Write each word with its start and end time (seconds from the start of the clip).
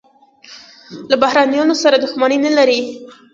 له 1.09 1.15
بهرنیانو 1.21 1.75
سره 1.83 1.95
دښمني 2.03 2.37
نه 2.45 2.51
لري. 2.57 2.79